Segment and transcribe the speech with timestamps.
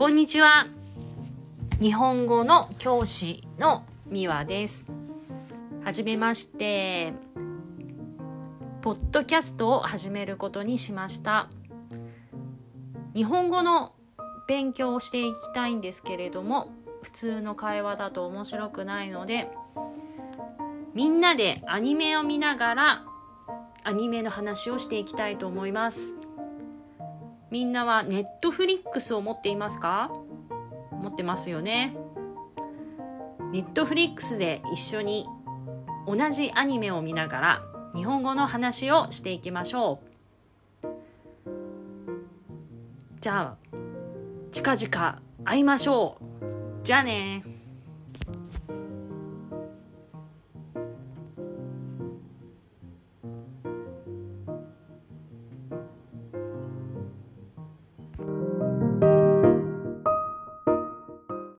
[0.00, 0.66] こんにちは。
[1.78, 4.86] 日本語の教師のみわです。
[5.84, 7.12] はじめまして。
[8.80, 11.50] ポッドキャストを始めることにしました。
[13.14, 13.92] 日本語の
[14.48, 16.70] 勉強をしていきたいんですけれども、
[17.02, 19.50] 普通の会話だと面白くないので、
[20.94, 23.04] みんなでアニメを見ながら
[23.84, 26.16] アニメの話をしていきたいと思います。
[27.50, 30.10] みんなはネットフリックスを持っていますか？
[30.92, 31.96] 持ってますよね。
[33.52, 35.26] ネットフリックスで一緒に
[36.06, 37.62] 同じアニメを見ながら
[37.94, 40.00] 日本語の話をしていきましょ
[40.84, 40.86] う。
[43.20, 43.76] じゃあ
[44.52, 46.84] 近々会いましょう。
[46.84, 47.44] じゃあね